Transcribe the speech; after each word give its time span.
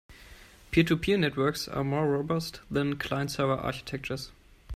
Peer-to-peer 0.71 1.15
networks 1.15 1.67
are 1.67 1.83
more 1.83 2.09
robust 2.09 2.59
than 2.71 2.97
client-server 2.97 3.53
architectures. 3.57 4.31